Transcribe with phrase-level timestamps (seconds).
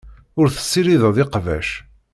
[0.39, 1.69] Ur tessirideḍ iqbac.